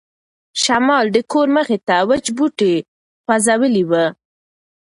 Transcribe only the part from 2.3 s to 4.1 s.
بوټي خوځولي وو.